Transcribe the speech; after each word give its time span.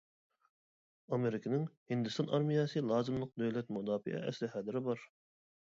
ئامېرىكىنىڭ 1.17 1.67
ھىندىستان 1.93 2.33
ئارمىيەسى 2.37 2.83
لازىملىق 2.87 3.37
دۆلەت 3.43 3.73
مۇداپىئە 3.79 4.23
ئەسلىھەلىرى 4.31 4.87
بار. 4.91 5.07